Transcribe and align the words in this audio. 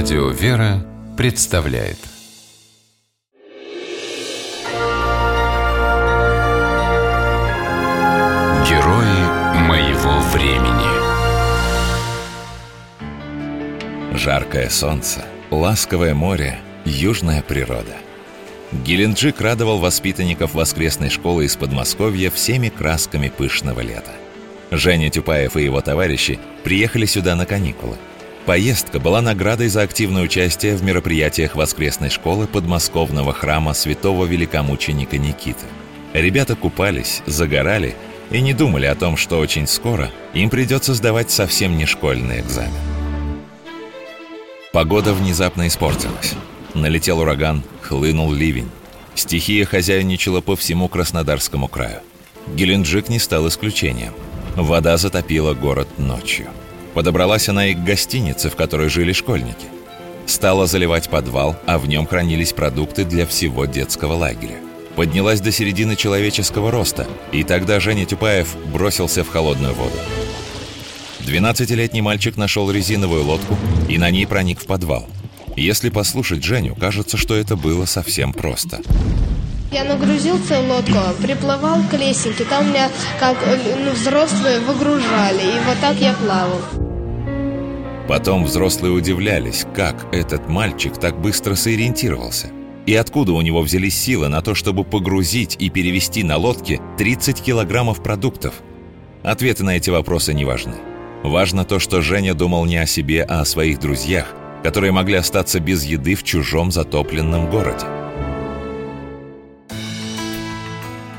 Радио 0.00 0.28
«Вера» 0.28 0.86
представляет 1.16 1.98
Герои 8.68 9.22
моего 9.66 10.20
времени 10.32 10.86
Жаркое 14.16 14.68
солнце, 14.68 15.24
ласковое 15.50 16.14
море, 16.14 16.60
южная 16.84 17.42
природа. 17.42 17.96
Геленджик 18.70 19.40
радовал 19.40 19.80
воспитанников 19.80 20.54
воскресной 20.54 21.10
школы 21.10 21.46
из 21.46 21.56
Подмосковья 21.56 22.30
всеми 22.30 22.68
красками 22.68 23.32
пышного 23.36 23.80
лета. 23.80 24.12
Женя 24.70 25.10
Тюпаев 25.10 25.56
и 25.56 25.64
его 25.64 25.80
товарищи 25.80 26.38
приехали 26.62 27.04
сюда 27.04 27.34
на 27.34 27.46
каникулы– 27.46 27.96
Поездка 28.48 28.98
была 28.98 29.20
наградой 29.20 29.68
за 29.68 29.82
активное 29.82 30.22
участие 30.22 30.74
в 30.74 30.82
мероприятиях 30.82 31.54
воскресной 31.54 32.08
школы 32.08 32.46
подмосковного 32.46 33.34
храма 33.34 33.74
святого 33.74 34.24
великомученика 34.24 35.18
Никиты. 35.18 35.66
Ребята 36.14 36.56
купались, 36.56 37.20
загорали 37.26 37.94
и 38.30 38.40
не 38.40 38.54
думали 38.54 38.86
о 38.86 38.94
том, 38.94 39.18
что 39.18 39.38
очень 39.38 39.66
скоро 39.66 40.10
им 40.32 40.48
придется 40.48 40.94
сдавать 40.94 41.30
совсем 41.30 41.76
не 41.76 41.84
школьный 41.84 42.40
экзамен. 42.40 42.72
Погода 44.72 45.12
внезапно 45.12 45.66
испортилась. 45.66 46.32
Налетел 46.72 47.18
ураган, 47.18 47.62
хлынул 47.82 48.32
ливень. 48.32 48.70
Стихия 49.14 49.66
хозяйничала 49.66 50.40
по 50.40 50.56
всему 50.56 50.88
Краснодарскому 50.88 51.68
краю. 51.68 52.00
Геленджик 52.54 53.10
не 53.10 53.18
стал 53.18 53.46
исключением. 53.46 54.14
Вода 54.56 54.96
затопила 54.96 55.52
город 55.52 55.98
ночью. 55.98 56.46
Подобралась 56.98 57.48
она 57.48 57.68
и 57.68 57.74
к 57.74 57.84
гостинице, 57.84 58.50
в 58.50 58.56
которой 58.56 58.88
жили 58.88 59.12
школьники. 59.12 59.66
Стала 60.26 60.66
заливать 60.66 61.08
подвал, 61.08 61.54
а 61.64 61.78
в 61.78 61.86
нем 61.86 62.08
хранились 62.08 62.52
продукты 62.52 63.04
для 63.04 63.24
всего 63.24 63.66
детского 63.66 64.14
лагеря. 64.14 64.56
Поднялась 64.96 65.40
до 65.40 65.52
середины 65.52 65.94
человеческого 65.94 66.72
роста, 66.72 67.06
и 67.30 67.44
тогда 67.44 67.78
Женя 67.78 68.04
Тюпаев 68.04 68.48
бросился 68.72 69.22
в 69.22 69.28
холодную 69.28 69.74
воду. 69.74 69.94
12-летний 71.20 72.02
мальчик 72.02 72.36
нашел 72.36 72.68
резиновую 72.68 73.22
лодку 73.22 73.56
и 73.88 73.96
на 73.96 74.10
ней 74.10 74.26
проник 74.26 74.60
в 74.60 74.66
подвал. 74.66 75.06
Если 75.54 75.90
послушать 75.90 76.42
Женю, 76.42 76.74
кажется, 76.74 77.16
что 77.16 77.36
это 77.36 77.54
было 77.54 77.84
совсем 77.84 78.32
просто. 78.32 78.80
Я 79.70 79.84
нагрузил 79.84 80.40
целую 80.48 80.78
лодку, 80.78 81.22
приплывал 81.22 81.80
к 81.88 81.92
лесенке, 81.94 82.44
там 82.44 82.70
меня 82.70 82.90
как 83.20 83.36
ну, 83.84 83.92
взрослые 83.92 84.58
выгружали, 84.58 85.42
и 85.42 85.64
вот 85.64 85.78
так 85.80 85.96
я 86.00 86.12
плавал. 86.14 86.87
Потом 88.08 88.44
взрослые 88.44 88.94
удивлялись, 88.94 89.66
как 89.74 90.06
этот 90.14 90.48
мальчик 90.48 90.96
так 90.96 91.20
быстро 91.20 91.54
сориентировался. 91.54 92.50
И 92.86 92.94
откуда 92.94 93.32
у 93.34 93.42
него 93.42 93.60
взялись 93.60 93.98
силы 93.98 94.28
на 94.28 94.40
то, 94.40 94.54
чтобы 94.54 94.82
погрузить 94.82 95.56
и 95.58 95.68
перевести 95.68 96.22
на 96.24 96.38
лодке 96.38 96.80
30 96.96 97.42
килограммов 97.42 98.02
продуктов? 98.02 98.54
Ответы 99.22 99.62
на 99.62 99.76
эти 99.76 99.90
вопросы 99.90 100.32
не 100.32 100.46
важны. 100.46 100.76
Важно 101.22 101.66
то, 101.66 101.78
что 101.78 102.00
Женя 102.00 102.32
думал 102.32 102.64
не 102.64 102.78
о 102.78 102.86
себе, 102.86 103.24
а 103.24 103.42
о 103.42 103.44
своих 103.44 103.78
друзьях, 103.78 104.34
которые 104.62 104.90
могли 104.90 105.16
остаться 105.16 105.60
без 105.60 105.84
еды 105.84 106.14
в 106.14 106.22
чужом 106.22 106.70
затопленном 106.70 107.50
городе. 107.50 107.84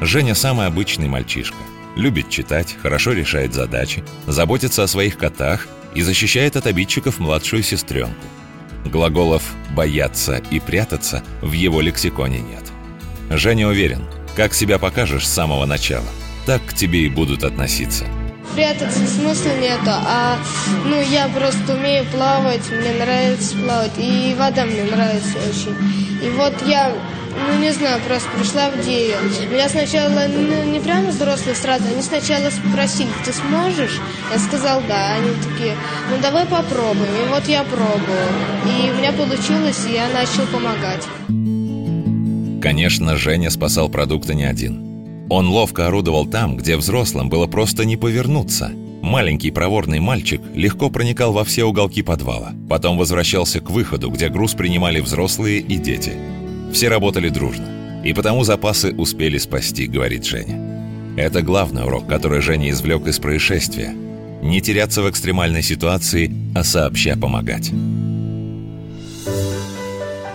Женя 0.00 0.36
самый 0.36 0.68
обычный 0.68 1.08
мальчишка. 1.08 1.56
Любит 1.96 2.28
читать, 2.28 2.76
хорошо 2.82 3.12
решает 3.12 3.54
задачи, 3.54 4.04
заботится 4.26 4.82
о 4.82 4.86
своих 4.86 5.16
котах 5.16 5.66
и 5.94 6.02
защищает 6.02 6.54
от 6.54 6.66
обидчиков 6.66 7.18
младшую 7.18 7.62
сестренку. 7.62 8.14
Глаголов 8.84 9.42
«бояться» 9.74 10.42
и 10.50 10.60
«прятаться» 10.60 11.24
в 11.40 11.52
его 11.52 11.80
лексиконе 11.80 12.40
нет. 12.40 12.64
Женя 13.30 13.68
уверен, 13.68 14.04
как 14.36 14.52
себя 14.52 14.78
покажешь 14.78 15.26
с 15.26 15.32
самого 15.32 15.64
начала, 15.64 16.06
так 16.44 16.64
к 16.66 16.74
тебе 16.74 17.06
и 17.06 17.08
будут 17.08 17.44
относиться. 17.44 18.04
Прятаться 18.54 19.06
смысла 19.06 19.56
нету, 19.58 19.88
а 19.88 20.38
ну 20.84 21.00
я 21.00 21.28
просто 21.28 21.74
умею 21.74 22.04
плавать, 22.12 22.70
мне 22.70 22.92
нравится 22.92 23.56
плавать, 23.56 23.92
и 23.96 24.36
вода 24.38 24.66
мне 24.66 24.84
нравится 24.84 25.38
очень. 25.48 25.76
И 26.22 26.28
вот 26.30 26.54
я 26.66 26.94
ну, 27.36 27.60
не 27.60 27.72
знаю, 27.72 28.00
просто 28.06 28.28
пришла 28.36 28.70
в 28.70 28.82
идею. 28.82 29.16
Меня 29.50 29.68
сначала, 29.68 30.26
ну, 30.28 30.64
не 30.70 30.80
прямо 30.80 31.08
взрослые 31.08 31.54
сразу, 31.54 31.84
они 31.92 32.02
сначала 32.02 32.50
спросили, 32.50 33.08
ты 33.24 33.32
сможешь? 33.32 34.00
Я 34.32 34.38
сказал, 34.38 34.82
да. 34.88 35.14
Они 35.14 35.30
такие, 35.42 35.74
ну, 36.10 36.16
давай 36.20 36.46
попробуем. 36.46 37.08
И 37.24 37.28
вот 37.28 37.46
я 37.48 37.62
пробовал. 37.64 38.00
И 38.64 38.90
у 38.90 38.94
меня 38.94 39.12
получилось, 39.12 39.86
и 39.88 39.94
я 39.94 40.08
начал 40.08 40.46
помогать. 40.46 41.06
Конечно, 42.62 43.16
Женя 43.16 43.50
спасал 43.50 43.88
продукты 43.88 44.34
не 44.34 44.44
один. 44.44 45.26
Он 45.28 45.48
ловко 45.48 45.86
орудовал 45.86 46.26
там, 46.26 46.56
где 46.56 46.76
взрослым 46.76 47.28
было 47.28 47.46
просто 47.46 47.84
не 47.84 47.96
повернуться. 47.96 48.72
Маленький 49.02 49.50
проворный 49.50 50.00
мальчик 50.00 50.40
легко 50.54 50.90
проникал 50.90 51.32
во 51.32 51.44
все 51.44 51.64
уголки 51.64 52.02
подвала. 52.02 52.52
Потом 52.68 52.96
возвращался 52.96 53.60
к 53.60 53.70
выходу, 53.70 54.10
где 54.10 54.28
груз 54.28 54.54
принимали 54.54 55.00
взрослые 55.00 55.60
и 55.60 55.76
дети– 55.76 56.12
все 56.76 56.88
работали 56.88 57.30
дружно, 57.30 58.02
и 58.04 58.12
потому 58.12 58.44
запасы 58.44 58.92
успели 58.92 59.38
спасти, 59.38 59.86
говорит 59.86 60.26
Женя. 60.26 61.16
Это 61.16 61.40
главный 61.40 61.84
урок, 61.84 62.06
который 62.06 62.42
Женя 62.42 62.68
извлек 62.68 63.06
из 63.06 63.18
происшествия. 63.18 63.94
Не 64.42 64.60
теряться 64.60 65.00
в 65.00 65.08
экстремальной 65.08 65.62
ситуации, 65.62 66.30
а 66.54 66.64
сообща 66.64 67.16
помогать. 67.16 67.70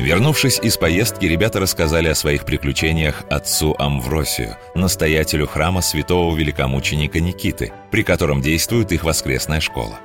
Вернувшись 0.00 0.58
из 0.60 0.76
поездки, 0.76 1.24
ребята 1.24 1.60
рассказали 1.60 2.08
о 2.08 2.16
своих 2.16 2.44
приключениях 2.44 3.22
отцу 3.30 3.76
Амвросию, 3.78 4.56
настоятелю 4.74 5.46
храма 5.46 5.82
святого 5.82 6.34
великомученика 6.34 7.20
Никиты, 7.20 7.72
при 7.92 8.02
котором 8.02 8.42
действует 8.42 8.90
их 8.90 9.04
воскресная 9.04 9.60
школа. 9.60 10.00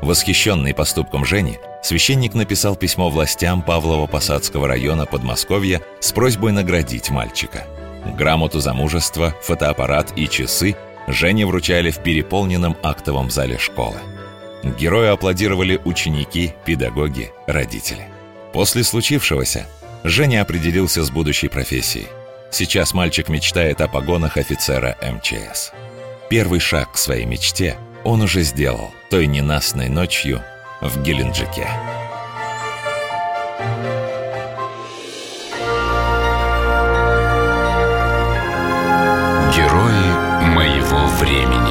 Восхищенный 0.00 0.72
поступком 0.72 1.26
Жени, 1.26 1.58
священник 1.84 2.34
написал 2.34 2.76
письмо 2.76 3.10
властям 3.10 3.62
Павлово-Посадского 3.66 4.66
района 4.66 5.06
Подмосковья 5.06 5.82
с 6.00 6.12
просьбой 6.12 6.52
наградить 6.52 7.10
мальчика. 7.10 7.66
Грамоту 8.16 8.60
за 8.60 8.74
мужество, 8.74 9.34
фотоаппарат 9.42 10.12
и 10.16 10.28
часы 10.28 10.76
Жене 11.06 11.46
вручали 11.46 11.90
в 11.90 11.98
переполненном 11.98 12.76
актовом 12.82 13.30
зале 13.30 13.58
школы. 13.58 13.98
Герою 14.78 15.12
аплодировали 15.12 15.80
ученики, 15.84 16.54
педагоги, 16.64 17.30
родители. 17.46 18.08
После 18.54 18.82
случившегося 18.82 19.66
Женя 20.02 20.42
определился 20.42 21.04
с 21.04 21.10
будущей 21.10 21.48
профессией. 21.48 22.06
Сейчас 22.50 22.94
мальчик 22.94 23.28
мечтает 23.28 23.82
о 23.82 23.88
погонах 23.88 24.38
офицера 24.38 24.96
МЧС. 25.02 25.72
Первый 26.30 26.60
шаг 26.60 26.92
к 26.92 26.96
своей 26.96 27.26
мечте– 27.26 27.76
он 28.04 28.20
уже 28.20 28.42
сделал 28.42 28.92
той 29.10 29.26
ненастной 29.26 29.88
ночью 29.88 30.42
в 30.80 31.02
Геленджике. 31.02 31.68
Герои 39.54 40.44
моего 40.54 41.06
времени 41.18 41.63